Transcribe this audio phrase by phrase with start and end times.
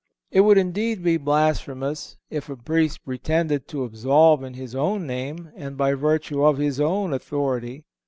[0.31, 5.51] It would, indeed, be blasphemous if a Priest pretended to absolve in his own name
[5.55, 7.85] and by virtue of his own authority.